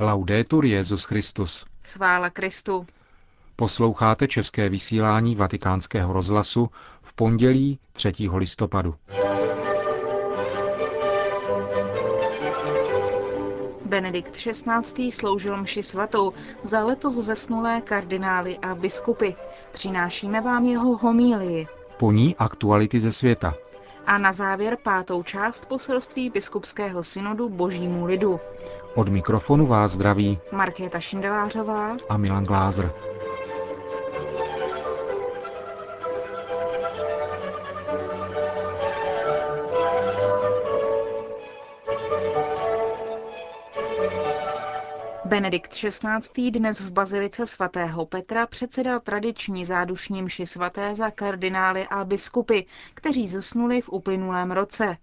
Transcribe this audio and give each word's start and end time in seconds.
Laudetur 0.00 0.64
Jezus 0.64 1.04
Christus. 1.04 1.66
Chvála 1.84 2.30
Kristu. 2.30 2.86
Posloucháte 3.56 4.28
české 4.28 4.68
vysílání 4.68 5.36
Vatikánského 5.36 6.12
rozhlasu 6.12 6.70
v 7.00 7.12
pondělí 7.12 7.78
3. 7.92 8.12
listopadu. 8.34 8.94
Benedikt 13.84 14.36
XVI. 14.36 15.10
sloužil 15.12 15.56
mši 15.56 15.82
svatou 15.82 16.32
za 16.62 16.84
letos 16.84 17.14
zesnulé 17.14 17.80
kardinály 17.80 18.58
a 18.58 18.74
biskupy. 18.74 19.30
Přinášíme 19.72 20.40
vám 20.40 20.64
jeho 20.64 20.96
homílii. 20.96 21.66
Po 21.96 22.12
ní 22.12 22.36
aktuality 22.36 23.00
ze 23.00 23.12
světa. 23.12 23.54
A 24.08 24.18
na 24.18 24.32
závěr 24.32 24.78
pátou 24.82 25.22
část 25.22 25.66
poselství 25.66 26.30
biskupského 26.30 27.04
synodu 27.04 27.48
Božímu 27.48 28.04
lidu. 28.06 28.40
Od 28.94 29.08
mikrofonu 29.08 29.66
vás 29.66 29.92
zdraví 29.92 30.38
Markéta 30.52 31.00
Šindelářová 31.00 31.96
a 32.08 32.16
Milan 32.16 32.44
Glázer. 32.44 32.92
Benedikt 45.38 45.72
XVI. 45.74 46.50
dnes 46.50 46.80
v 46.80 46.90
bazilice 46.90 47.46
svatého 47.46 48.06
Petra 48.06 48.46
předsedal 48.46 48.98
tradiční 48.98 49.64
zádušní 49.64 50.22
mši 50.22 50.46
svaté 50.46 50.94
za 50.94 51.10
kardinály 51.10 51.86
a 51.86 52.04
biskupy, 52.04 52.60
kteří 52.94 53.26
zesnuli 53.26 53.80
v 53.80 53.88
uplynulém 53.88 54.50
roce. 54.50 54.96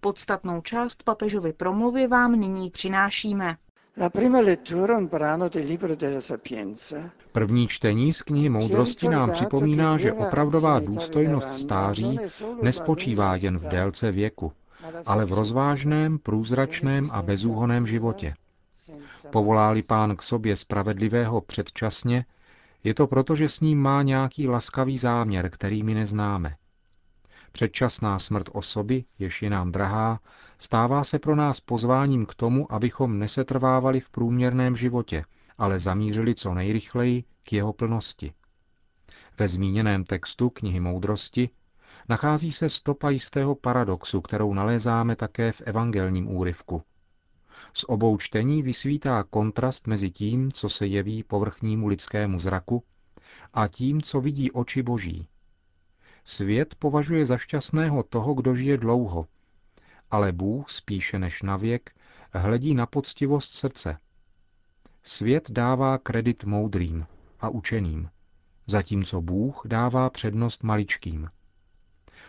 Podstatnou 0.00 0.60
část 0.60 1.02
papežovy 1.02 1.52
promluvy 1.52 2.06
vám 2.06 2.32
nyní 2.32 2.70
přinášíme. 2.70 3.56
První 7.32 7.68
čtení 7.68 8.12
z 8.12 8.22
knihy 8.22 8.48
Moudrosti 8.48 9.08
nám 9.08 9.30
připomíná, 9.30 9.98
že 9.98 10.12
opravdová 10.12 10.80
důstojnost 10.80 11.50
stáří 11.60 12.18
nespočívá 12.62 13.36
jen 13.36 13.58
v 13.58 13.62
délce 13.62 14.12
věku, 14.12 14.52
ale 15.06 15.24
v 15.24 15.32
rozvážném, 15.32 16.18
průzračném 16.18 17.08
a 17.12 17.22
bezúhoném 17.22 17.86
životě. 17.86 18.34
Povoláli 19.30 19.82
pán 19.82 20.16
k 20.16 20.22
sobě 20.22 20.56
spravedlivého 20.56 21.40
předčasně, 21.40 22.24
je 22.84 22.94
to 22.94 23.06
proto, 23.06 23.34
že 23.34 23.48
s 23.48 23.60
ním 23.60 23.82
má 23.82 24.02
nějaký 24.02 24.48
laskavý 24.48 24.98
záměr, 24.98 25.50
který 25.50 25.82
my 25.82 25.94
neznáme. 25.94 26.56
Předčasná 27.52 28.18
smrt 28.18 28.48
osoby, 28.52 29.04
jež 29.18 29.42
je 29.42 29.50
nám 29.50 29.72
drahá, 29.72 30.20
stává 30.58 31.04
se 31.04 31.18
pro 31.18 31.36
nás 31.36 31.60
pozváním 31.60 32.26
k 32.26 32.34
tomu, 32.34 32.72
abychom 32.72 33.18
nesetrvávali 33.18 34.00
v 34.00 34.10
průměrném 34.10 34.76
životě, 34.76 35.24
ale 35.58 35.78
zamířili 35.78 36.34
co 36.34 36.54
nejrychleji 36.54 37.24
k 37.42 37.52
jeho 37.52 37.72
plnosti. 37.72 38.32
Ve 39.38 39.48
zmíněném 39.48 40.04
textu 40.04 40.50
knihy 40.50 40.80
Moudrosti 40.80 41.50
nachází 42.08 42.52
se 42.52 42.68
stopa 42.68 43.10
jistého 43.10 43.54
paradoxu, 43.54 44.20
kterou 44.20 44.54
nalézáme 44.54 45.16
také 45.16 45.52
v 45.52 45.60
evangelním 45.60 46.36
úryvku– 46.36 46.82
z 47.74 47.84
obou 47.88 48.18
čtení 48.18 48.62
vysvítá 48.62 49.22
kontrast 49.22 49.86
mezi 49.86 50.10
tím, 50.10 50.52
co 50.52 50.68
se 50.68 50.86
jeví 50.86 51.22
povrchnímu 51.22 51.86
lidskému 51.86 52.38
zraku, 52.38 52.82
a 53.54 53.68
tím, 53.68 54.02
co 54.02 54.20
vidí 54.20 54.50
oči 54.50 54.82
boží. 54.82 55.28
Svět 56.24 56.74
považuje 56.74 57.26
za 57.26 57.38
šťastného 57.38 58.02
toho, 58.02 58.34
kdo 58.34 58.54
žije 58.54 58.76
dlouho, 58.76 59.26
ale 60.10 60.32
Bůh 60.32 60.70
spíše 60.70 61.18
než 61.18 61.42
na 61.42 61.56
věk 61.56 61.90
hledí 62.32 62.74
na 62.74 62.86
poctivost 62.86 63.52
srdce. 63.52 63.98
Svět 65.02 65.50
dává 65.50 65.98
kredit 65.98 66.44
moudrým 66.44 67.06
a 67.40 67.48
učeným, 67.48 68.10
zatímco 68.66 69.20
Bůh 69.20 69.62
dává 69.64 70.10
přednost 70.10 70.62
maličkým. 70.62 71.28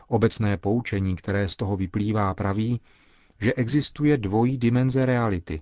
Obecné 0.08 0.58
poučení, 0.58 1.16
které 1.16 1.47
z 1.47 1.56
toho 1.56 1.78
vyplývá, 1.78 2.34
praví, 2.34 2.81
že 3.40 3.53
existuje 3.53 4.18
dvojí 4.18 4.58
dimenze 4.58 5.06
reality. 5.06 5.62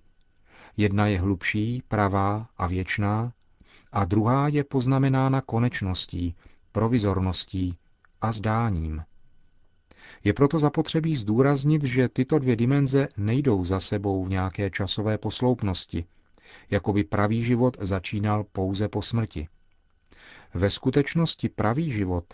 Jedna 0.78 1.08
je 1.08 1.20
hlubší, 1.20 1.84
pravá 1.88 2.50
a 2.58 2.68
věčná, 2.68 3.34
a 3.92 4.06
druhá 4.06 4.48
je 4.48 4.64
poznamenána 4.64 5.42
konečností, 5.42 6.36
provizorností 6.72 7.78
a 8.22 8.32
zdáním. 8.32 9.04
Je 10.24 10.34
proto 10.34 10.60
zapotřebí 10.60 11.16
zdůraznit, 11.16 11.84
že 11.84 12.10
tyto 12.10 12.40
dvě 12.40 12.56
dimenze 12.56 13.08
nejdou 13.18 13.66
za 13.66 13.80
sebou 13.80 14.26
v 14.26 14.30
nějaké 14.30 14.70
časové 14.70 15.18
posloupnosti, 15.18 16.06
jako 16.70 16.94
by 16.94 17.04
pravý 17.04 17.44
život 17.44 17.78
začínal 17.82 18.44
pouze 18.44 18.88
po 18.88 19.02
smrti. 19.02 19.48
Ve 20.54 20.70
skutečnosti 20.70 21.50
pravý 21.50 21.92
život, 21.92 22.26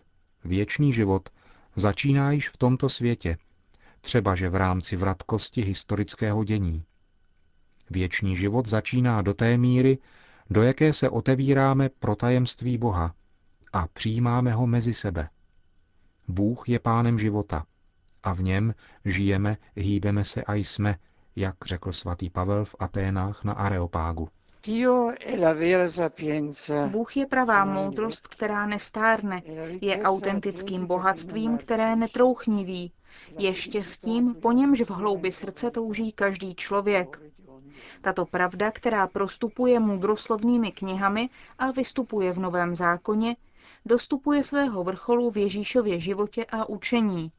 věčný 0.44 0.94
život, 0.94 1.30
začíná 1.75 2.31
již 2.31 2.50
v 2.50 2.57
tomto 2.57 2.90
světě– 2.90 3.38
třeba 4.01 4.35
že 4.35 4.50
v 4.50 4.56
rámci 4.56 4.95
vratkosti 4.95 5.62
historického 5.62 6.44
dění. 6.44 6.84
Věčný 7.89 8.38
život 8.38 8.67
začíná 8.67 9.22
do 9.22 9.34
té 9.34 9.57
míry, 9.57 9.97
do 10.50 10.63
jaké 10.63 10.94
se 10.94 11.09
otevíráme 11.09 11.89
pro 11.89 12.16
tajemství 12.16 12.78
Boha 12.78 13.13
a 13.73 13.88
přijímáme 13.88 14.53
ho 14.53 14.67
mezi 14.67 14.94
sebe. 14.94 15.29
Bůh 16.28 16.69
je 16.69 16.79
pánem 16.79 17.19
života 17.19 17.66
a 18.23 18.34
v 18.34 18.41
něm 18.41 18.75
žijeme, 19.06 19.57
hýbeme 19.75 20.23
se 20.23 20.44
a 20.44 20.53
jsme, 20.53 20.95
jak 21.35 21.56
řekl 21.66 21.91
svatý 21.91 22.29
Pavel 22.29 22.66
v 22.66 22.75
Aténách 22.79 23.44
na 23.44 23.53
Areopágu. 23.53 24.29
Bůh 26.88 27.18
je 27.18 27.25
pravá 27.25 27.66
moudrost, 27.66 28.28
která 28.28 28.66
nestárne, 28.66 29.41
je 29.81 30.01
autentickým 30.01 30.85
bohatstvím, 30.85 31.57
které 31.57 31.95
netrouchniví, 31.95 32.91
je 33.38 33.53
štěstím, 33.53 34.35
po 34.35 34.51
němž 34.51 34.81
v 34.81 34.89
hloubi 34.89 35.31
srdce 35.31 35.72
touží 35.72 36.11
každý 36.11 36.55
člověk. 36.55 37.22
Tato 38.01 38.25
pravda, 38.25 38.72
která 38.72 39.07
prostupuje 39.07 39.79
mudroslovnými 39.79 40.72
knihami 40.72 41.29
a 41.57 41.71
vystupuje 41.71 42.33
v 42.33 42.39
Novém 42.39 42.75
zákoně, 42.75 43.35
dostupuje 43.85 44.44
svého 44.44 44.83
vrcholu 44.83 45.31
v 45.31 45.38
Ježíšově 45.38 46.00
životě 46.00 46.45
a 46.45 46.69
učení. 46.69 47.31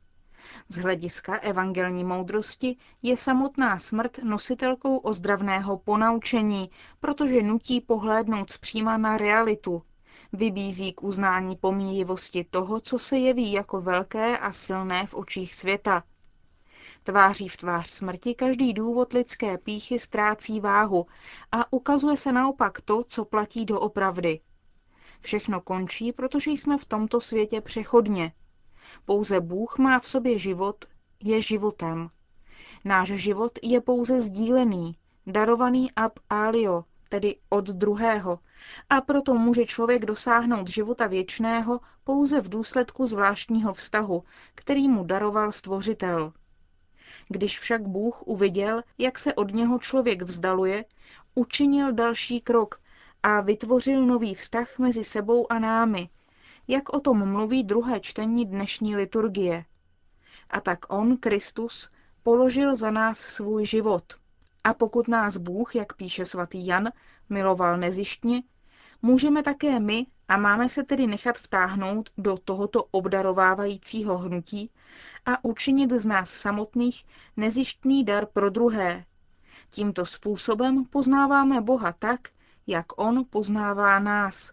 Z 0.68 0.76
hlediska 0.76 1.36
evangelní 1.36 2.04
moudrosti 2.04 2.76
je 3.02 3.16
samotná 3.16 3.78
smrt 3.78 4.18
nositelkou 4.22 4.96
ozdravného 4.96 5.78
ponaučení, 5.78 6.70
protože 7.00 7.42
nutí 7.42 7.80
pohlédnout 7.80 8.52
zpříma 8.52 8.96
na 8.96 9.18
realitu, 9.18 9.82
Vybízí 10.32 10.92
k 10.92 11.02
uznání 11.02 11.56
pomíjivosti 11.56 12.44
toho, 12.44 12.80
co 12.80 12.98
se 12.98 13.18
jeví 13.18 13.52
jako 13.52 13.80
velké 13.80 14.38
a 14.38 14.52
silné 14.52 15.06
v 15.06 15.14
očích 15.14 15.54
světa. 15.54 16.04
Tváří 17.02 17.48
v 17.48 17.56
tvář 17.56 17.88
smrti 17.88 18.34
každý 18.34 18.72
důvod 18.72 19.12
lidské 19.12 19.58
píchy 19.58 19.98
ztrácí 19.98 20.60
váhu 20.60 21.06
a 21.52 21.72
ukazuje 21.72 22.16
se 22.16 22.32
naopak 22.32 22.80
to, 22.80 23.04
co 23.04 23.24
platí 23.24 23.64
do 23.64 23.80
opravdy. 23.80 24.40
Všechno 25.20 25.60
končí, 25.60 26.12
protože 26.12 26.50
jsme 26.50 26.78
v 26.78 26.84
tomto 26.84 27.20
světě 27.20 27.60
přechodně. 27.60 28.32
Pouze 29.04 29.40
Bůh 29.40 29.78
má 29.78 30.00
v 30.00 30.08
sobě 30.08 30.38
život, 30.38 30.84
je 31.24 31.40
životem. 31.40 32.08
Náš 32.84 33.08
život 33.08 33.58
je 33.62 33.80
pouze 33.80 34.20
sdílený, 34.20 34.96
darovaný 35.26 35.92
ab 35.92 36.18
alio, 36.30 36.84
tedy 37.08 37.36
od 37.48 37.64
druhého, 37.64 38.38
a 38.90 39.00
proto 39.00 39.34
může 39.34 39.64
člověk 39.64 40.06
dosáhnout 40.06 40.68
života 40.68 41.06
věčného 41.06 41.80
pouze 42.04 42.40
v 42.40 42.48
důsledku 42.48 43.06
zvláštního 43.06 43.72
vztahu, 43.72 44.24
který 44.54 44.88
mu 44.88 45.04
daroval 45.04 45.52
Stvořitel. 45.52 46.32
Když 47.28 47.58
však 47.58 47.82
Bůh 47.82 48.22
uviděl, 48.22 48.82
jak 48.98 49.18
se 49.18 49.34
od 49.34 49.54
něho 49.54 49.78
člověk 49.78 50.22
vzdaluje, 50.22 50.84
učinil 51.34 51.92
další 51.92 52.40
krok 52.40 52.80
a 53.22 53.40
vytvořil 53.40 54.06
nový 54.06 54.34
vztah 54.34 54.78
mezi 54.78 55.04
sebou 55.04 55.52
a 55.52 55.58
námi, 55.58 56.08
jak 56.68 56.92
o 56.92 57.00
tom 57.00 57.32
mluví 57.32 57.64
druhé 57.64 58.00
čtení 58.00 58.46
dnešní 58.46 58.96
liturgie. 58.96 59.64
A 60.50 60.60
tak 60.60 60.78
on, 60.88 61.16
Kristus, 61.16 61.90
položil 62.22 62.74
za 62.74 62.90
nás 62.90 63.18
svůj 63.18 63.66
život– 63.66 64.04
a 64.64 64.74
pokud 64.74 65.08
nás 65.08 65.36
Bůh, 65.36 65.74
jak 65.74 65.92
píše 65.92 66.24
svatý 66.24 66.66
Jan, 66.66 66.92
miloval 67.28 67.78
nezištně, 67.78 68.42
můžeme 69.02 69.42
také 69.42 69.80
my 69.80 70.06
a 70.28 70.36
máme 70.36 70.68
se 70.68 70.84
tedy 70.84 71.06
nechat 71.06 71.38
vtáhnout 71.38 72.10
do 72.18 72.36
tohoto 72.44 72.84
obdarovávajícího 72.90 74.18
hnutí 74.18 74.70
a 75.26 75.44
učinit 75.44 75.90
z 75.92 76.06
nás 76.06 76.30
samotných 76.30 77.04
nezištný 77.36 78.04
dar 78.04 78.26
pro 78.26 78.50
druhé. 78.50 79.04
Tímto 79.70 80.06
způsobem 80.06 80.84
poznáváme 80.84 81.60
Boha 81.60 81.92
tak, 81.92 82.20
jak 82.66 82.86
On 82.96 83.24
poznává 83.30 83.98
nás. 83.98 84.52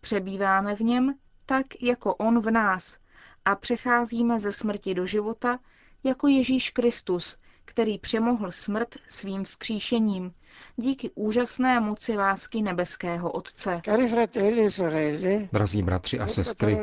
Přebýváme 0.00 0.76
v 0.76 0.80
něm 0.80 1.14
tak, 1.46 1.82
jako 1.82 2.14
On 2.14 2.40
v 2.40 2.50
nás 2.50 2.98
a 3.44 3.56
přecházíme 3.56 4.40
ze 4.40 4.52
smrti 4.52 4.94
do 4.94 5.06
života, 5.06 5.58
jako 6.04 6.28
Ježíš 6.28 6.70
Kristus, 6.70 7.36
který 7.64 7.98
přemohl 7.98 8.50
smrt 8.50 8.94
svým 9.06 9.44
vzkříšením, 9.44 10.34
díky 10.76 11.10
úžasné 11.14 11.80
moci 11.80 12.16
lásky 12.16 12.62
nebeského 12.62 13.30
Otce. 13.30 13.82
E 13.88 15.48
Drazí 15.52 15.82
bratři 15.82 16.18
a 16.18 16.26
sestry, 16.26 16.78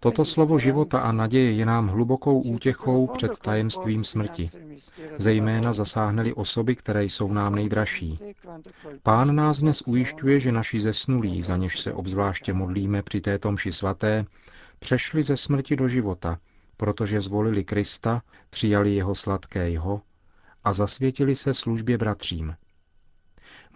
toto 0.00 0.24
slovo 0.24 0.58
života 0.58 1.00
a 1.00 1.12
naděje 1.12 1.52
je 1.52 1.66
nám 1.66 1.88
hlubokou 1.88 2.40
útěchou 2.40 3.06
před 3.06 3.38
tajemstvím 3.38 4.04
smrti, 4.04 4.50
zejména 5.18 5.72
zasáhneli 5.72 6.34
osoby, 6.34 6.76
které 6.76 7.04
jsou 7.04 7.32
nám 7.32 7.54
nejdražší. 7.54 8.18
Pán 9.02 9.34
nás 9.34 9.58
dnes 9.58 9.82
ujišťuje, 9.82 10.40
že 10.40 10.52
naši 10.52 10.80
zesnulí, 10.80 11.42
za 11.42 11.56
něž 11.56 11.80
se 11.80 11.92
obzvláště 11.92 12.52
modlíme 12.52 13.02
při 13.02 13.20
této 13.20 13.52
mši 13.52 13.72
svaté, 13.72 14.24
přešli 14.78 15.22
ze 15.22 15.36
smrti 15.36 15.76
do 15.76 15.88
života, 15.88 16.38
protože 16.76 17.20
zvolili 17.20 17.64
Krista, 17.64 18.22
přijali 18.50 18.94
jeho 18.94 19.14
sladké 19.14 19.70
jeho 19.70 20.00
a 20.64 20.72
zasvětili 20.72 21.36
se 21.36 21.54
službě 21.54 21.98
bratřím. 21.98 22.54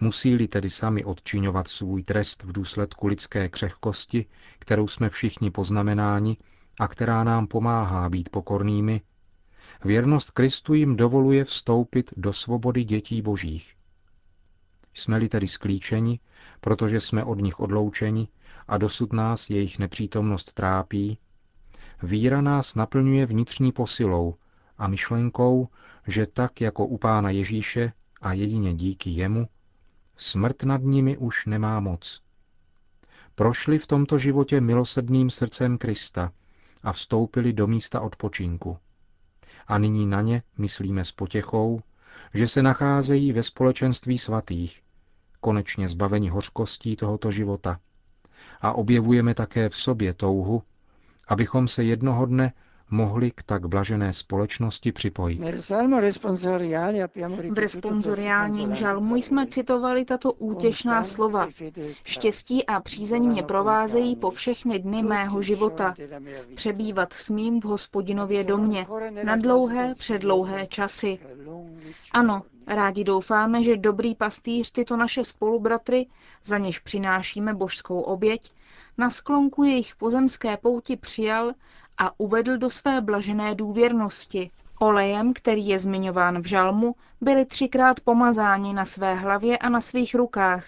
Musí-li 0.03 0.47
tedy 0.47 0.69
sami 0.69 1.03
odčiňovat 1.05 1.67
svůj 1.67 2.03
trest 2.03 2.43
v 2.43 2.51
důsledku 2.51 3.07
lidské 3.07 3.49
křehkosti, 3.49 4.25
kterou 4.59 4.87
jsme 4.87 5.09
všichni 5.09 5.51
poznamenáni 5.51 6.37
a 6.79 6.87
která 6.87 7.23
nám 7.23 7.47
pomáhá 7.47 8.09
být 8.09 8.29
pokornými, 8.29 9.01
věrnost 9.85 10.31
Kristu 10.31 10.73
jim 10.73 10.95
dovoluje 10.95 11.43
vstoupit 11.43 12.13
do 12.17 12.33
svobody 12.33 12.83
dětí 12.83 13.21
božích. 13.21 13.73
Jsme-li 14.93 15.29
tedy 15.29 15.47
sklíčeni, 15.47 16.19
protože 16.61 17.01
jsme 17.01 17.23
od 17.23 17.39
nich 17.41 17.59
odloučeni 17.59 18.27
a 18.67 18.77
dosud 18.77 19.13
nás 19.13 19.49
jejich 19.49 19.79
nepřítomnost 19.79 20.53
trápí, 20.53 21.17
víra 22.03 22.41
nás 22.41 22.75
naplňuje 22.75 23.25
vnitřní 23.25 23.71
posilou 23.71 24.35
a 24.77 24.87
myšlenkou, 24.87 25.67
že 26.07 26.27
tak 26.27 26.61
jako 26.61 26.85
u 26.85 26.97
Pána 26.97 27.29
Ježíše 27.29 27.93
a 28.21 28.33
jedině 28.33 28.73
díky 28.73 29.09
jemu, 29.09 29.47
smrt 30.17 30.63
nad 30.63 30.81
nimi 30.83 31.17
už 31.17 31.45
nemá 31.45 31.79
moc. 31.79 32.21
Prošli 33.35 33.79
v 33.79 33.87
tomto 33.87 34.17
životě 34.17 34.61
milosedným 34.61 35.29
srdcem 35.29 35.77
Krista 35.77 36.31
a 36.83 36.91
vstoupili 36.91 37.53
do 37.53 37.67
místa 37.67 38.01
odpočinku. 38.01 38.77
A 39.67 39.77
nyní 39.77 40.07
na 40.07 40.21
ně 40.21 40.43
myslíme 40.57 41.05
s 41.05 41.11
potěchou, 41.11 41.81
že 42.33 42.47
se 42.47 42.63
nacházejí 42.63 43.31
ve 43.31 43.43
společenství 43.43 44.17
svatých, 44.17 44.81
konečně 45.39 45.87
zbaveni 45.87 46.29
hořkostí 46.29 46.95
tohoto 46.95 47.31
života. 47.31 47.79
A 48.61 48.73
objevujeme 48.73 49.33
také 49.33 49.69
v 49.69 49.75
sobě 49.75 50.13
touhu, 50.13 50.63
abychom 51.27 51.67
se 51.67 51.83
jednoho 51.83 52.25
dne 52.25 52.53
mohli 52.93 53.31
k 53.31 53.43
tak 53.43 53.65
blažené 53.67 54.13
společnosti 54.13 54.91
připojit. 54.91 55.41
V 57.49 57.57
responsoriálním 57.57 58.75
žalmu 58.75 59.15
jsme 59.15 59.47
citovali 59.47 60.05
tato 60.05 60.33
útěšná 60.33 61.03
slova. 61.03 61.47
Štěstí 62.03 62.65
a 62.65 62.79
přízeň 62.79 63.23
mě 63.23 63.43
provázejí 63.43 64.15
po 64.15 64.31
všechny 64.31 64.79
dny 64.79 65.03
mého 65.03 65.41
života. 65.41 65.93
Přebývat 66.55 67.13
smím 67.13 67.61
v 67.61 67.63
hospodinově 67.65 68.43
domě 68.43 68.85
na 69.23 69.35
dlouhé, 69.35 69.93
předlouhé 69.97 70.67
časy. 70.67 71.19
Ano, 72.11 72.43
rádi 72.67 73.03
doufáme, 73.03 73.63
že 73.63 73.77
dobrý 73.77 74.15
pastýř 74.15 74.71
tyto 74.71 74.97
naše 74.97 75.23
spolubratry, 75.23 76.07
za 76.43 76.57
něž 76.57 76.79
přinášíme 76.79 77.53
božskou 77.53 78.01
oběť, 78.01 78.51
na 78.97 79.09
sklonku 79.09 79.63
jejich 79.63 79.95
pozemské 79.95 80.57
pouti 80.57 80.97
přijal 80.97 81.53
a 81.97 82.19
uvedl 82.19 82.57
do 82.57 82.69
své 82.69 83.01
blažené 83.01 83.55
důvěrnosti. 83.55 84.51
Olejem, 84.79 85.33
který 85.33 85.67
je 85.67 85.79
zmiňován 85.79 86.41
v 86.41 86.45
žalmu, 86.45 86.95
byli 87.21 87.45
třikrát 87.45 87.99
pomazáni 87.99 88.73
na 88.73 88.85
své 88.85 89.15
hlavě 89.15 89.57
a 89.57 89.69
na 89.69 89.81
svých 89.81 90.15
rukách. 90.15 90.65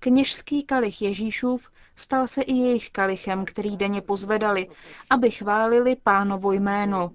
Kněžský 0.00 0.62
kalich 0.62 1.02
Ježíšův 1.02 1.68
stal 1.96 2.26
se 2.26 2.42
i 2.42 2.52
jejich 2.52 2.90
kalichem, 2.90 3.44
který 3.44 3.76
denně 3.76 4.00
pozvedali, 4.00 4.68
aby 5.10 5.30
chválili 5.30 5.96
pánovo 6.02 6.52
jméno. 6.52 7.10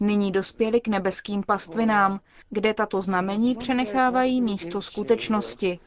Nyní 0.00 0.32
dospěli 0.32 0.80
k 0.80 0.88
nebeským 0.88 1.42
pastvinám, 1.42 2.20
kde 2.50 2.74
tato 2.74 3.00
znamení 3.02 3.54
přenechávají 3.54 4.42
místo 4.42 4.82
skutečnosti. 4.82 5.78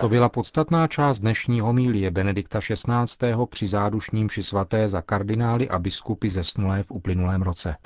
To 0.00 0.08
byla 0.08 0.28
podstatná 0.28 0.86
část 0.86 1.20
dnešní 1.20 1.60
homílie 1.60 2.10
Benedikta 2.10 2.60
XVI. 2.60 3.34
při 3.50 3.66
zádušním 3.66 4.28
ši 4.28 4.42
svaté 4.42 4.88
za 4.88 5.02
kardinály 5.02 5.68
a 5.68 5.78
biskupy 5.78 6.30
zesnulé 6.30 6.82
v 6.82 6.90
uplynulém 6.90 7.42
roce. 7.42 7.76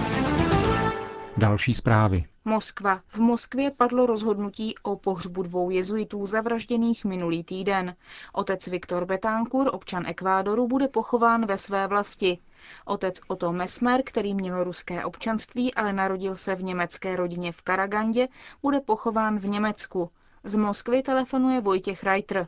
Další 1.36 1.74
zprávy. 1.74 2.24
Moskva. 2.44 3.00
V 3.06 3.18
Moskvě 3.18 3.70
padlo 3.70 4.06
rozhodnutí 4.06 4.74
o 4.82 4.96
pohřbu 4.96 5.42
dvou 5.42 5.70
jezuitů 5.70 6.26
zavražděných 6.26 7.04
minulý 7.04 7.44
týden. 7.44 7.94
Otec 8.32 8.66
Viktor 8.66 9.04
Betánkur, 9.04 9.70
občan 9.72 10.06
Ekvádoru, 10.06 10.68
bude 10.68 10.88
pochován 10.88 11.46
ve 11.46 11.58
své 11.58 11.86
vlasti. 11.86 12.38
Otec 12.84 13.20
Otto 13.28 13.52
Mesmer, 13.52 14.02
který 14.04 14.34
měl 14.34 14.64
ruské 14.64 15.04
občanství, 15.04 15.74
ale 15.74 15.92
narodil 15.92 16.36
se 16.36 16.54
v 16.54 16.62
německé 16.62 17.16
rodině 17.16 17.52
v 17.52 17.62
Karagandě, 17.62 18.28
bude 18.62 18.80
pochován 18.80 19.38
v 19.38 19.46
Německu. 19.46 20.10
Z 20.46 20.56
Moskvy 20.56 21.02
telefonuje 21.02 21.60
Vojtěch 21.60 22.04
Reiter. 22.04 22.46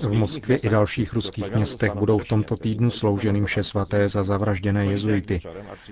V 0.00 0.14
Moskvě 0.14 0.56
i 0.56 0.68
dalších 0.68 1.12
ruských 1.12 1.54
městech 1.54 1.94
budou 1.94 2.18
v 2.18 2.24
tomto 2.24 2.56
týdnu 2.56 2.90
slouženy 2.90 3.40
mše 3.40 3.62
svaté 3.62 4.08
za 4.08 4.24
zavražděné 4.24 4.84
jezuity. 4.86 5.40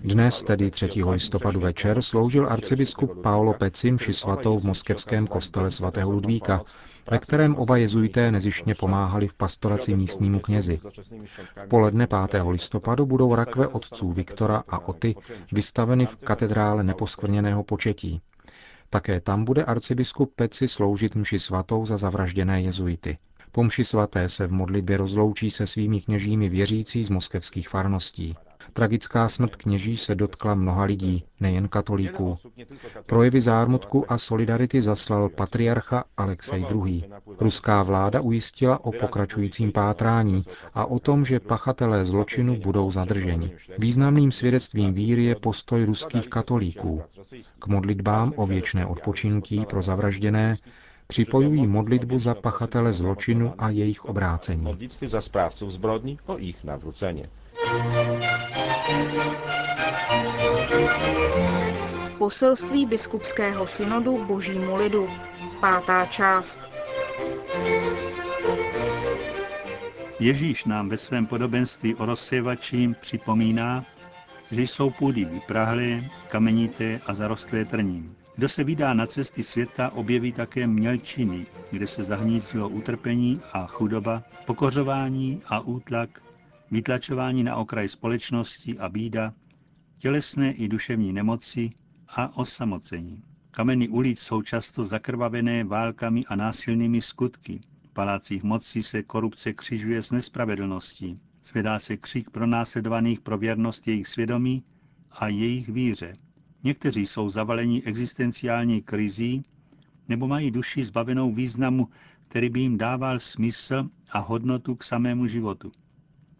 Dnes, 0.04 0.42
tedy 0.42 0.70
3. 0.70 0.88
listopadu 1.04 1.60
večer, 1.60 2.02
sloužil 2.02 2.46
arcibiskup 2.50 3.22
Paolo 3.22 3.52
Peci 3.52 3.92
mši 3.92 4.12
svatou 4.12 4.58
v 4.58 4.64
moskevském 4.64 5.26
kostele 5.26 5.70
svatého 5.70 6.10
Ludvíka, 6.10 6.62
ve 7.10 7.18
kterém 7.18 7.56
oba 7.56 7.76
jezuité 7.76 8.30
nezištně 8.30 8.74
pomáhali 8.74 9.28
v 9.28 9.34
pastoraci 9.34 9.96
místnímu 9.96 10.40
knězi. 10.40 10.78
V 11.56 11.68
poledne 11.68 12.06
5. 12.30 12.42
listopadu 12.48 13.06
budou 13.06 13.34
rakve 13.34 13.68
otců 13.68 14.12
Viktora 14.12 14.62
a 14.68 14.88
Oty 14.88 15.14
vystaveny 15.52 16.06
v 16.06 16.16
katedrále 16.16 16.82
neposkvrněného 16.82 17.62
početí. 17.62 18.20
Také 18.92 19.20
tam 19.20 19.44
bude 19.44 19.64
arcibiskup 19.64 20.34
Peci 20.34 20.68
sloužit 20.68 21.14
mši 21.14 21.38
svatou 21.38 21.86
za 21.86 21.96
zavražděné 21.96 22.62
jezuity. 22.62 23.18
Po 23.52 23.64
mši 23.64 23.84
svaté 23.84 24.28
se 24.28 24.46
v 24.46 24.52
modlitbě 24.52 24.96
rozloučí 24.96 25.50
se 25.50 25.66
svými 25.66 26.00
kněžími 26.00 26.48
věřící 26.48 27.04
z 27.04 27.10
moskevských 27.10 27.68
farností. 27.68 28.34
Tragická 28.72 29.28
smrt 29.28 29.56
kněží 29.56 29.96
se 29.96 30.14
dotkla 30.14 30.54
mnoha 30.54 30.84
lidí, 30.84 31.24
nejen 31.40 31.68
katolíků. 31.68 32.38
Projevy 33.06 33.40
zármutku 33.40 34.12
a 34.12 34.18
solidarity 34.18 34.80
zaslal 34.82 35.28
patriarcha 35.28 36.04
Alexej 36.16 36.66
II. 36.74 37.04
Ruská 37.40 37.82
vláda 37.82 38.20
ujistila 38.20 38.84
o 38.84 38.92
pokračujícím 38.92 39.72
pátrání 39.72 40.44
a 40.74 40.86
o 40.86 40.98
tom, 40.98 41.24
že 41.24 41.40
pachatelé 41.40 42.04
zločinu 42.04 42.56
budou 42.56 42.90
zadrženi. 42.90 43.52
Významným 43.78 44.32
svědectvím 44.32 44.94
víry 44.94 45.24
je 45.24 45.34
postoj 45.34 45.84
ruských 45.84 46.28
katolíků. 46.28 47.02
K 47.58 47.66
modlitbám 47.66 48.32
o 48.36 48.46
věčné 48.46 48.86
odpočinutí 48.86 49.64
pro 49.70 49.82
zavražděné 49.82 50.56
připojují 51.06 51.66
modlitbu 51.66 52.18
za 52.18 52.34
pachatele 52.34 52.92
zločinu 52.92 53.54
a 53.58 53.70
jejich 53.70 54.04
obrácení. 54.04 54.78
za 55.06 55.20
správců 55.20 55.70
zbrodní 55.70 56.18
o 56.26 56.38
jejich 56.38 56.64
navrucení. 56.64 57.24
Poselství 62.18 62.86
biskupského 62.86 63.66
synodu 63.66 64.24
božímu 64.24 64.76
lidu. 64.76 65.08
Pátá 65.60 66.06
část. 66.06 66.60
Ježíš 70.20 70.64
nám 70.64 70.88
ve 70.88 70.96
svém 70.96 71.26
podobenství 71.26 71.94
o 71.94 72.06
rozsévačím 72.06 72.96
připomíná, 73.00 73.84
že 74.50 74.62
jsou 74.62 74.90
půdy 74.90 75.24
vyprahlé, 75.24 76.04
kamenité 76.28 77.00
a 77.06 77.14
zarostlé 77.14 77.64
trním. 77.64 78.16
Kdo 78.36 78.48
se 78.48 78.64
vydá 78.64 78.94
na 78.94 79.06
cesty 79.06 79.42
světa, 79.42 79.92
objeví 79.94 80.32
také 80.32 80.66
mělčiny, 80.66 81.46
kde 81.70 81.86
se 81.86 82.04
zahnízdilo 82.04 82.68
utrpení 82.68 83.40
a 83.52 83.66
chudoba, 83.66 84.22
pokořování 84.46 85.42
a 85.46 85.60
útlak, 85.60 86.22
vytlačování 86.72 87.42
na 87.44 87.56
okraj 87.56 87.88
společnosti 87.88 88.78
a 88.78 88.88
bída, 88.88 89.34
tělesné 89.98 90.52
i 90.52 90.68
duševní 90.68 91.12
nemoci 91.12 91.70
a 92.08 92.36
osamocení. 92.36 93.22
Kameny 93.50 93.88
ulic 93.88 94.20
jsou 94.20 94.42
často 94.42 94.84
zakrvavené 94.84 95.64
válkami 95.64 96.24
a 96.24 96.36
násilnými 96.36 97.00
skutky. 97.02 97.60
V 97.90 97.92
palácích 97.92 98.42
moci 98.42 98.82
se 98.82 99.02
korupce 99.02 99.52
křižuje 99.52 100.02
s 100.02 100.10
nespravedlností. 100.10 101.14
Zvedá 101.44 101.78
se 101.78 101.96
křik 101.96 102.30
pro 102.30 102.46
následovaných 102.46 103.20
pro 103.20 103.38
věrnost 103.38 103.88
jejich 103.88 104.08
svědomí 104.08 104.62
a 105.10 105.28
jejich 105.28 105.68
víře. 105.68 106.16
Někteří 106.64 107.06
jsou 107.06 107.30
zavaleni 107.30 107.82
existenciální 107.82 108.82
krizí 108.82 109.42
nebo 110.08 110.28
mají 110.28 110.50
duši 110.50 110.84
zbavenou 110.84 111.34
významu, 111.34 111.88
který 112.28 112.50
by 112.50 112.60
jim 112.60 112.78
dával 112.78 113.18
smysl 113.18 113.88
a 114.10 114.18
hodnotu 114.18 114.74
k 114.74 114.84
samému 114.84 115.26
životu. 115.26 115.72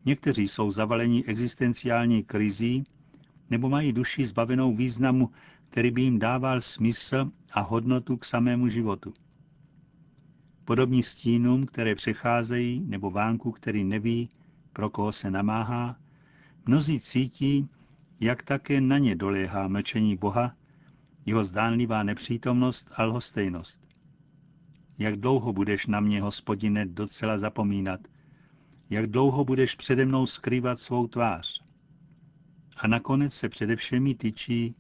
Někteří 0.05 0.49
jsou 0.49 0.71
zavaleni 0.71 1.25
existenciální 1.25 2.23
krizí 2.23 2.85
nebo 3.51 3.69
mají 3.69 3.93
duši 3.93 4.27
zbavenou 4.27 4.77
významu, 4.77 5.31
který 5.69 5.91
by 5.91 6.03
jim 6.03 6.19
dával 6.19 6.61
smysl 6.61 7.31
a 7.53 7.61
hodnotu 7.61 8.17
k 8.17 8.25
samému 8.25 8.69
životu. 8.69 9.15
Podobní 10.65 11.03
stínům, 11.03 11.67
které 11.67 11.95
přecházejí, 11.95 12.85
nebo 12.87 13.11
vánku, 13.11 13.53
který 13.53 13.85
neví, 13.85 14.29
pro 14.73 14.91
koho 14.91 15.13
se 15.13 15.31
namáhá, 15.31 15.97
mnozí 16.67 17.01
cítí, 17.01 17.69
jak 18.21 18.43
také 18.43 18.81
na 18.81 18.99
ně 18.99 19.17
doléhá 19.17 19.69
mlčení 19.69 20.17
Boha, 20.17 20.57
jeho 21.27 21.45
zdánlivá 21.45 22.03
nepřítomnost 22.03 22.91
a 22.97 23.05
lhostejnost. 23.05 23.81
Jak 24.99 25.17
dlouho 25.17 25.53
budeš 25.53 25.87
na 25.87 26.01
mě, 26.01 26.21
hospodine, 26.21 26.87
docela 26.87 27.39
zapomínat? 27.39 28.01
Jak 28.93 29.07
dlouho 29.07 29.45
budeš 29.45 29.75
přede 29.75 30.05
mnou 30.05 30.27
skrývat 30.27 30.79
svou 30.79 31.07
tvář? 31.07 31.63
A 32.77 32.87
nakonec 32.87 33.35
se 33.35 33.49
především 33.49 34.15
tyčí 34.15 34.75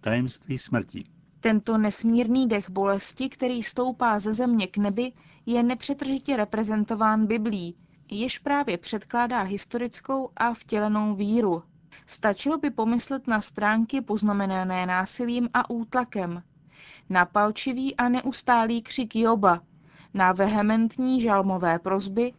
tajemství 0.00 0.58
smrti. 0.58 1.04
Tento 1.40 1.78
nesmírný 1.78 2.48
dech 2.48 2.70
bolesti, 2.70 3.28
který 3.28 3.62
stoupá 3.62 4.18
ze 4.18 4.32
země 4.32 4.66
k 4.66 4.76
nebi, 4.76 5.12
je 5.46 5.62
nepřetržitě 5.62 6.36
reprezentován 6.36 7.26
Biblí, 7.26 7.76
jež 8.10 8.38
právě 8.38 8.78
předkládá 8.78 9.42
historickou 9.42 10.30
a 10.36 10.54
vtělenou 10.54 11.14
víru. 11.14 11.62
Stačilo 12.06 12.58
by 12.58 12.70
pomyslet 12.70 13.26
na 13.26 13.40
stránky 13.40 14.00
poznamenané 14.00 14.86
násilím 14.86 15.48
a 15.54 15.70
útlakem, 15.70 16.42
na 17.10 17.24
palčivý 17.24 17.96
a 17.96 18.08
neustálý 18.08 18.82
křik 18.82 19.16
Joba, 19.16 19.60
na 20.14 20.32
vehementní 20.32 21.20
žalmové 21.20 21.78
prozby, 21.78 22.32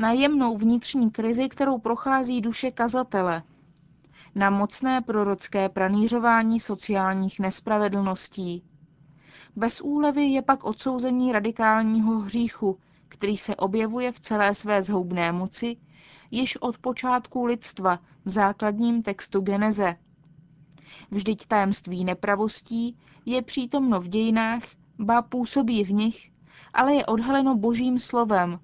na 0.00 0.12
jemnou 0.12 0.56
vnitřní 0.56 1.10
krizi, 1.10 1.48
kterou 1.48 1.78
prochází 1.78 2.40
duše 2.40 2.70
kazatele, 2.70 3.42
na 4.34 4.50
mocné 4.50 5.00
prorocké 5.00 5.68
pranířování 5.68 6.60
sociálních 6.60 7.40
nespravedlností. 7.40 8.62
Bez 9.56 9.80
úlevy 9.80 10.22
je 10.22 10.42
pak 10.42 10.64
odsouzení 10.64 11.32
radikálního 11.32 12.18
hříchu, 12.18 12.78
který 13.08 13.36
se 13.36 13.56
objevuje 13.56 14.12
v 14.12 14.20
celé 14.20 14.54
své 14.54 14.82
zhoubné 14.82 15.32
moci, 15.32 15.76
již 16.30 16.56
od 16.56 16.78
počátku 16.78 17.44
lidstva 17.44 17.98
v 18.24 18.30
základním 18.30 19.02
textu 19.02 19.40
Geneze. 19.40 19.96
Vždyť 21.10 21.46
tajemství 21.46 22.04
nepravostí 22.04 22.98
je 23.26 23.42
přítomno 23.42 24.00
v 24.00 24.08
dějinách, 24.08 24.62
ba 24.98 25.22
působí 25.22 25.84
v 25.84 25.92
nich, 25.92 26.30
ale 26.74 26.94
je 26.94 27.06
odhaleno 27.06 27.56
božím 27.56 27.98
slovem, 27.98 28.60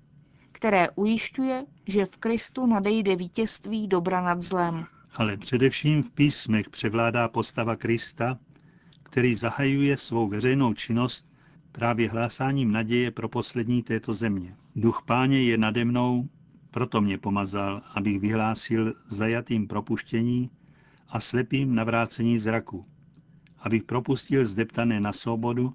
které 0.56 0.88
ujišťuje, 0.90 1.64
že 1.86 2.06
v 2.06 2.16
Kristu 2.16 2.66
nadejde 2.66 3.16
vítězství 3.16 3.88
dobra 3.88 4.20
nad 4.20 4.42
zlem. 4.42 4.86
Ale 5.14 5.36
především 5.36 6.02
v 6.02 6.10
písmech 6.10 6.70
převládá 6.70 7.28
postava 7.28 7.76
Krista, 7.76 8.38
který 9.02 9.34
zahajuje 9.34 9.96
svou 9.96 10.28
veřejnou 10.28 10.74
činnost 10.74 11.28
právě 11.72 12.10
hlásáním 12.10 12.72
naděje 12.72 13.10
pro 13.10 13.28
poslední 13.28 13.82
této 13.82 14.14
země. 14.14 14.56
Duch 14.76 15.02
páně 15.06 15.42
je 15.42 15.58
nade 15.58 15.84
mnou, 15.84 16.28
proto 16.70 17.00
mě 17.00 17.18
pomazal, 17.18 17.82
abych 17.94 18.20
vyhlásil 18.20 18.94
zajatým 19.08 19.68
propuštění 19.68 20.50
a 21.08 21.20
slepým 21.20 21.74
navrácení 21.74 22.38
zraku, 22.38 22.86
abych 23.58 23.84
propustil 23.84 24.46
zdeptané 24.46 25.00
na 25.00 25.12
svobodu, 25.12 25.74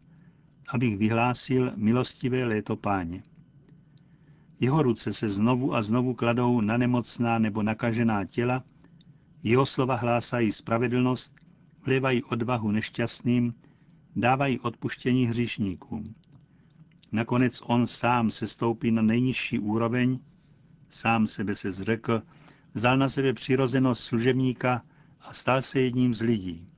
abych 0.74 0.98
vyhlásil 0.98 1.72
milostivé 1.76 2.46
léto 2.46 2.76
páně. 2.76 3.24
Jeho 4.62 4.84
ruce 4.84 5.13
se 5.13 5.30
znovu 5.30 5.75
a 5.75 5.82
znovu 5.82 6.13
kladou 6.13 6.62
na 6.62 6.77
nemocná 6.77 7.39
nebo 7.39 7.63
nakažená 7.63 8.25
těla, 8.25 8.63
jeho 9.44 9.65
slova 9.65 9.96
hlásají 9.96 10.51
spravedlnost, 10.51 11.36
vlévají 11.86 12.24
odvahu 12.24 12.72
nešťastným, 12.72 13.53
dávají 14.15 14.60
odpuštění 14.60 15.25
hříšníkům. 15.25 16.15
Nakonec 17.12 17.62
on 17.65 17.86
sám 17.88 18.32
se 18.32 18.48
stoupí 18.48 18.91
na 18.91 19.01
nejnižší 19.01 19.60
úroveň, 19.60 20.20
sám 20.89 21.27
sebe 21.27 21.56
se 21.56 21.72
zřekl, 21.72 22.22
vzal 22.74 22.98
na 22.98 23.10
sebe 23.10 23.34
přirozenost 23.34 24.03
služebníka 24.03 24.82
a 25.22 25.34
stal 25.34 25.62
se 25.62 25.80
jedním 25.80 26.13
z 26.13 26.22
lidí. 26.22 26.70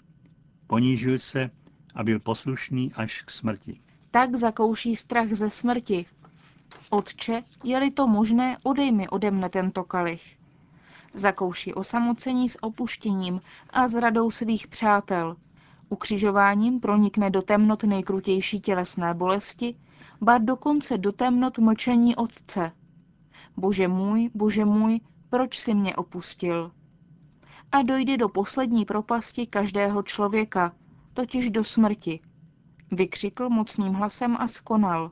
Ponížil 0.68 1.20
se 1.20 1.50
a 1.96 2.04
byl 2.04 2.20
poslušný 2.20 2.94
až 2.94 3.22
k 3.22 3.30
smrti. 3.32 3.80
Tak 4.12 4.36
zakouší 4.36 4.96
strach 4.96 5.34
ze 5.34 5.50
smrti. 5.50 6.06
Otče, 6.90 7.44
je-li 7.64 7.92
to 7.92 8.08
možné, 8.08 8.58
odej 8.64 8.92
mi 8.92 9.10
ode 9.10 9.32
mne 9.32 9.50
tento 9.50 9.84
kalich. 9.84 10.38
Zakouší 11.14 11.74
osamocení 11.74 12.50
s 12.50 12.64
opuštěním 12.64 13.42
a 13.70 13.88
s 13.88 13.96
radou 13.96 14.32
svých 14.32 14.68
přátel. 14.68 15.36
Ukřižováním 15.90 16.80
pronikne 16.80 17.30
do 17.30 17.42
temnot 17.42 17.84
nejkrutější 17.84 18.60
tělesné 18.60 19.14
bolesti, 19.14 19.76
ba 20.22 20.38
dokonce 20.38 20.98
do 20.98 21.12
temnot 21.12 21.60
mlčení 21.60 22.16
Otce. 22.16 22.72
Bože 23.58 23.88
můj, 23.88 24.30
bože 24.34 24.66
můj, 24.66 25.00
proč 25.30 25.60
si 25.60 25.74
mě 25.74 25.96
opustil? 25.96 26.72
A 27.72 27.82
dojde 27.82 28.18
do 28.18 28.30
poslední 28.30 28.86
propasti 28.86 29.48
každého 29.48 30.04
člověka, 30.04 30.74
totiž 31.14 31.50
do 31.50 31.64
smrti. 31.64 32.20
Vykřikl 32.92 33.50
mocným 33.50 33.94
hlasem 33.94 34.38
a 34.40 34.48
skonal. 34.48 35.12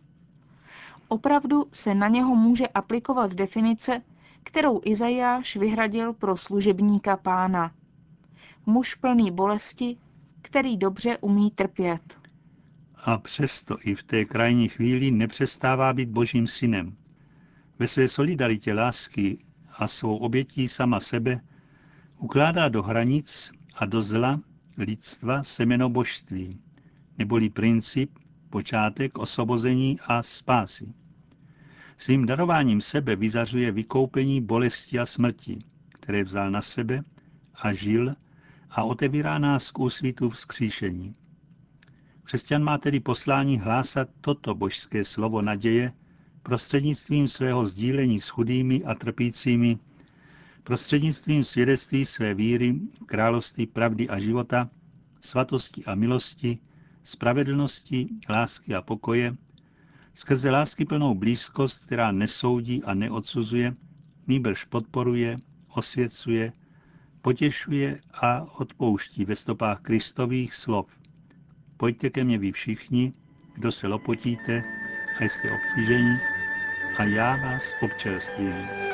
Opravdu 1.12 1.66
se 1.72 1.96
na 1.96 2.08
něho 2.08 2.36
může 2.36 2.68
aplikovat 2.68 3.34
definice, 3.34 4.02
kterou 4.44 4.82
Izajáš 4.84 5.56
vyhradil 5.56 6.14
pro 6.14 6.38
služebníka 6.38 7.18
pána. 7.18 7.72
Muž 8.66 8.96
plný 8.96 9.32
bolesti, 9.32 9.98
který 10.42 10.78
dobře 10.78 11.18
umí 11.18 11.52
trpět. 11.52 12.20
A 13.06 13.18
přesto 13.18 13.76
i 13.84 13.96
v 13.96 14.04
té 14.04 14.26
krajní 14.26 14.68
chvíli 14.68 15.12
nepřestává 15.12 15.94
být 15.94 16.10
božím 16.10 16.48
synem. 16.48 16.96
Ve 17.80 17.88
své 17.88 18.08
solidaritě 18.08 18.74
lásky 18.74 19.38
a 19.74 19.88
svou 19.88 20.18
obětí 20.18 20.68
sama 20.68 21.00
sebe 21.00 21.42
ukládá 22.20 22.70
do 22.70 22.84
hranic 22.84 23.52
a 23.76 23.86
do 23.86 24.02
zla 24.02 24.40
lidstva 24.78 25.44
semeno 25.44 25.90
božství, 25.90 26.60
neboli 27.18 27.50
princip, 27.50 28.20
počátek 28.50 29.18
osvobození 29.18 30.00
a 30.08 30.24
spásy. 30.24 30.94
Svým 32.02 32.26
darováním 32.26 32.82
sebe 32.82 33.16
vyzařuje 33.16 33.72
vykoupení 33.72 34.42
bolesti 34.42 35.00
a 35.00 35.06
smrti, 35.06 35.60
které 35.90 36.24
vzal 36.24 36.52
na 36.52 36.62
sebe 36.62 37.04
a 37.56 37.74
žil 37.74 38.16
a 38.70 38.84
otevírá 38.84 39.38
nás 39.38 39.72
k 39.72 39.80
úsvitu 39.80 40.30
vzkříšení. 40.30 41.14
Křesťan 42.24 42.64
má 42.64 42.78
tedy 42.78 43.00
poslání 43.00 43.60
hlásat 43.60 44.10
toto 44.22 44.56
božské 44.56 45.06
slovo 45.06 45.42
naděje 45.42 45.94
prostřednictvím 46.44 47.28
svého 47.28 47.66
sdílení 47.66 48.20
s 48.20 48.30
chudými 48.30 48.84
a 48.84 48.96
trpícími, 48.96 49.78
prostřednictvím 50.64 51.44
svědectví 51.44 52.06
své 52.06 52.34
víry 52.34 52.76
království 53.06 53.68
pravdy 53.68 54.10
a 54.10 54.20
života, 54.20 54.70
svatosti 55.20 55.86
a 55.86 55.96
milosti, 55.96 56.60
spravedlnosti, 57.04 58.08
lásky 58.30 58.76
a 58.76 58.82
pokoje, 58.82 59.36
skrze 60.14 60.52
lásky 60.52 60.86
plnou 60.86 61.16
blízkost, 61.16 61.86
která 61.86 62.12
nesoudí 62.12 62.84
a 62.84 62.94
neodsuzuje, 62.94 63.74
nýbrž 64.28 64.64
podporuje, 64.64 65.38
osvěcuje, 65.76 66.52
potěšuje 67.22 68.00
a 68.14 68.42
odpouští 68.60 69.26
ve 69.26 69.36
stopách 69.36 69.82
Kristových 69.82 70.56
slov. 70.56 70.86
Pojďte 71.78 72.10
ke 72.10 72.24
mně 72.24 72.38
vy 72.38 72.52
všichni, 72.52 73.14
kdo 73.54 73.72
se 73.72 73.88
lopotíte 73.88 74.64
a 75.20 75.24
jste 75.24 75.52
obtížení, 75.52 76.18
a 76.98 77.04
já 77.04 77.36
vás 77.36 77.74
občerstvím. 77.82 78.91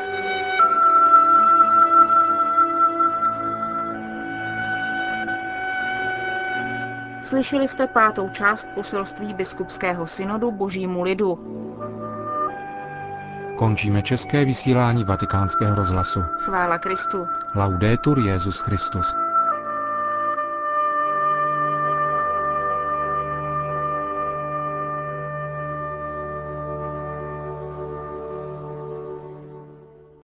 Slyšeli 7.28 7.68
jste 7.68 7.88
pátou 7.88 8.30
část 8.30 8.70
poselství 8.76 9.34
biskupského 9.34 10.08
synodu 10.08 10.52
Božímu 10.52 11.04
lidu. 11.04 11.40
Končíme 13.58 14.02
české 14.02 14.46
vysílání 14.46 15.04
vatikánského 15.04 15.76
rozhlasu. 15.76 16.22
Chvála 16.22 16.78
Kristu. 16.78 17.28
Laudetur 17.56 18.20
Jezus 18.20 18.60
Christus. 18.60 19.27